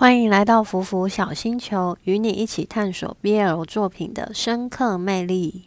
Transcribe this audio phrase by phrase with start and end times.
[0.00, 5.64] 欢迎来到福福小星球，与你一起探索 BL 作品的深刻魅力。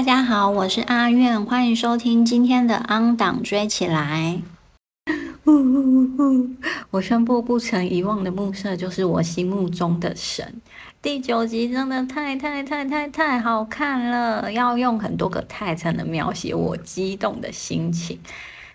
[0.00, 4.40] 大家好，我是阿苑，欢迎收听今天的《安档追起来》。
[6.90, 10.54] 我宣布，不曾遗忘的暮色就是我心目中的神。
[11.02, 18.18] 第九集真的太太太太太好看了，要用很多个太才能描写我激动的心情。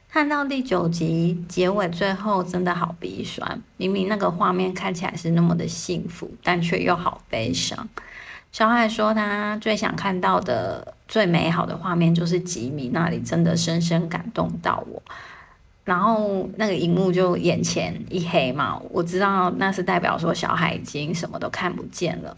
[0.08, 3.59] 看到第九集结尾，最后真的好鼻酸。
[3.77, 7.89] 明明那个画面看起来是那么的幸福，但却又好悲伤。
[8.52, 15.02] 小海说，他最想看到的最美好的画面就是吉米那里，真的深深感动到我。
[15.84, 22.36] 然后那个荧幕就眼前一黑嘛，我知道那是代表说小海已经什么都看不见了。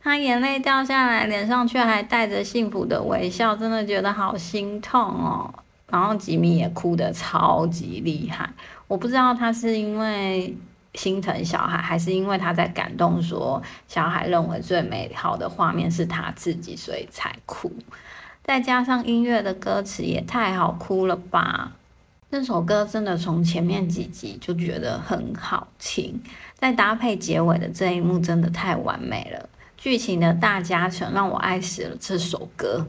[0.00, 5.54] 他眼泪掉下来，脸上却还带着幸福的微笑，真的觉得好心痛哦。
[5.88, 8.50] 然后吉米也哭得超级厉害，
[8.88, 10.56] 我不知道他是因为。
[10.94, 17.72] 心疼小孩，还是因为他在感动，说小孩认为最美好的画面是他自己，所以才哭。
[18.44, 21.72] 再加上音乐的歌词也太好哭了吧！
[22.30, 26.20] 这首歌真的从前面几集就觉得很好听，
[26.58, 29.48] 再搭配结尾的这一幕，真的太完美了。
[29.76, 32.86] 剧情的大加成让我爱死了这首歌。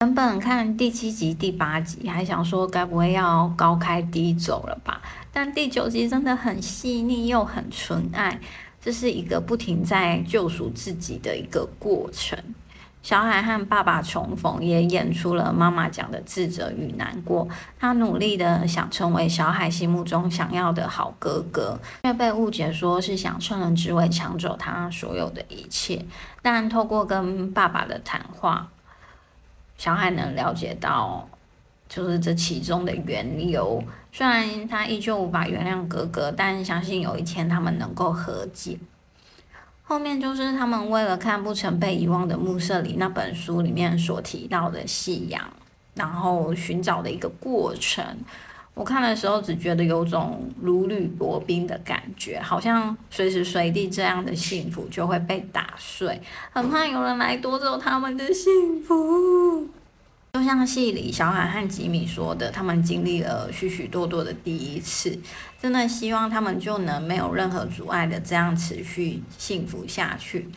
[0.00, 5.00] 原本看第七集、第八集，还想说该不会要高开低走了吧？
[5.36, 8.38] 但第九集真的很细腻又很纯爱，
[8.80, 12.38] 这是一个不停在救赎自己的一个过程。
[13.02, 17.48] 小海和爸爸重逢，也演出了妈妈讲的自责与难过。
[17.80, 26.06] 他努力的想成为小海心目中想要的好哥哥，却被误解说是想趁人之危抢走他所有的一切。
[26.42, 28.68] 但透过跟爸爸的谈话，
[29.76, 31.28] 小海能了解到，
[31.94, 33.80] 就是这其中的缘由。
[34.10, 38.76] 虽然他依旧无法原谅哥哥，但相信有一天他们能够和解。
[39.84, 45.40] 后面就是他们为了看《不曾被遗忘的暮色》里那本书里面所提到的夕阳，
[45.94, 48.04] 然后寻找的一个过程。
[48.74, 59.68] 我看的时候只觉得有种如履薄冰的感觉，好像随时随地这样的幸福就会被打碎，很怕有人来夺走他们的幸福。
[60.44, 65.18] 像戏里小海和吉米说的，他们经历了许许多多的第一次，
[65.60, 70.48] 真的希望他们就能没有任何阻碍的这样持续幸福下去。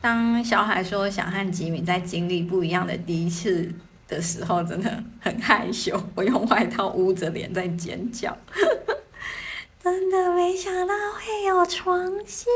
[0.00, 3.70] 当小海说想和吉米在经历不一样的第一次
[4.08, 8.36] 的时候，真的很害羞，我用外套捂着脸在尖叫。
[9.82, 12.46] 真的没想到会有床戏，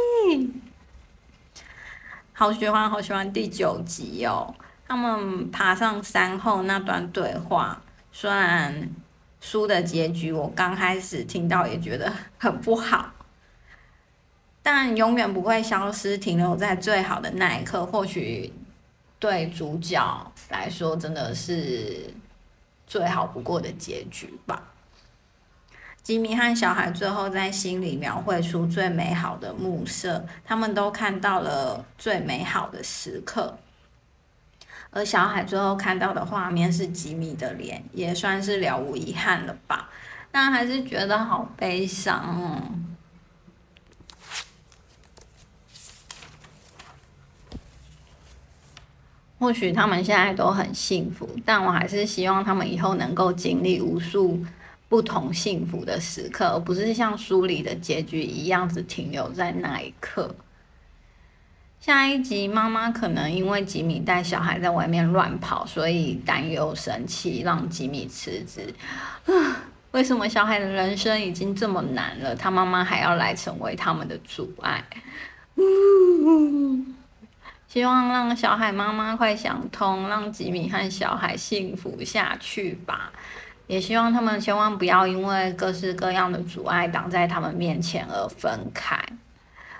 [2.33, 4.55] 好喜欢好喜欢第九集哦。
[4.89, 7.83] 他们爬上山后那段对话，
[8.13, 8.89] 虽然
[9.41, 13.13] 书的结局我刚开始听到也觉得很不好，
[14.63, 17.85] 但永远不会消失，停留在最好的那一刻。
[17.85, 18.53] 或许
[19.19, 22.15] 对主角来说，真的是
[22.87, 24.63] 最好不过的结局吧。
[26.03, 33.59] 吉米和小孩最后在心里描绘出最美好的暮色，他们都看到了最美好的时刻。
[34.91, 39.91] 而小海最后看到的画面是吉米的脸，也算是了无遗憾了吧？
[40.31, 42.61] 但还是觉得好悲伤哦。
[49.39, 54.43] 或许他们现在都很幸福，但我还是希望他们以后能够经历无数
[54.89, 60.35] 不同幸福的时刻，而不是像书里的结局一样，只停留在那一刻。
[61.87, 68.75] 下一集，妈妈可能因为吉米带小孩在外面乱跑，所以担忧生气，让吉米辞职。
[69.93, 74.83] 为什么小孩的人生已经这么难了，他妈妈还要来成为他们的阻碍？
[77.69, 83.13] 希望让小孩妈妈快想通，让吉米和小孩幸福下去吧。
[83.69, 89.01] 也希望他们千万不要因为各式各样的阻碍挡在他们面前而分开。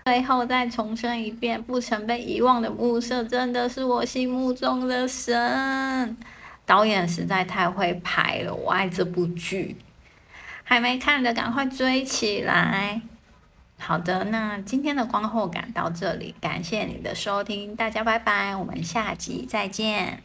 [0.07, 6.17] 最后再重申一遍，不曾被遗忘的暮色真的是我心目中的神。
[6.65, 9.77] 导演实在太会拍了，我爱这部剧。
[10.63, 13.03] 还没看的赶快追起来。
[13.79, 20.23] 好的，那今天的观后感到这里，感谢你的收听，大家拜拜，我们下集再见。